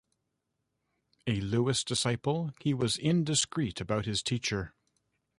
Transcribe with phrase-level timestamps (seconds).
[1.27, 4.73] A Lewis disciple, he was indiscreet about his teacher.